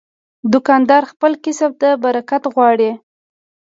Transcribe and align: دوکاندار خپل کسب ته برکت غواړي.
دوکاندار 0.53 1.03
خپل 1.11 1.31
کسب 1.43 1.71
ته 1.81 1.89
برکت 2.03 2.43
غواړي. 2.53 2.91